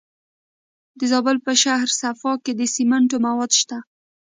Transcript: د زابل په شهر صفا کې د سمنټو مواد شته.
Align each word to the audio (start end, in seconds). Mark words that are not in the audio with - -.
د 0.99 1.01
زابل 1.11 1.37
په 1.45 1.51
شهر 1.63 1.87
صفا 1.99 2.33
کې 2.43 2.51
د 2.55 2.61
سمنټو 2.75 3.17
مواد 3.25 3.51
شته. 3.59 3.77